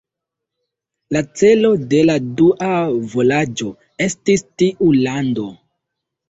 La 1.15 1.19
celo 1.41 1.69
de 1.91 1.99
la 2.11 2.15
dua 2.39 2.69
vojaĝo 3.11 3.69
estis 4.07 4.45
tiu 4.63 4.91
lando. 5.05 5.47